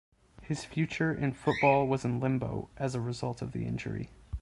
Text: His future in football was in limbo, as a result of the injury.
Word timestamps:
His 0.41 0.65
future 0.65 1.13
in 1.13 1.31
football 1.33 1.85
was 1.87 2.03
in 2.03 2.19
limbo, 2.19 2.69
as 2.75 2.95
a 2.95 2.99
result 2.99 3.43
of 3.43 3.51
the 3.51 3.67
injury. 3.67 4.09